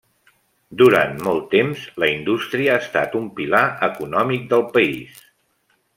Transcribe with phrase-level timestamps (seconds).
[0.81, 5.25] Durant molt temps, la indústria ha estat un pilar econòmic del país.